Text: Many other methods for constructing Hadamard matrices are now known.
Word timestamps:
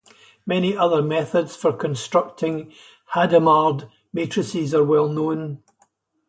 Many 0.47 0.75
other 0.75 1.03
methods 1.03 1.55
for 1.55 1.71
constructing 1.73 2.73
Hadamard 3.13 3.87
matrices 4.15 4.73
are 4.73 4.83
now 4.83 5.05
known. 5.05 5.61